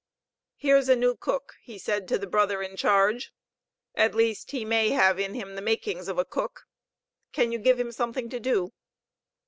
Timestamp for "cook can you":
6.25-7.59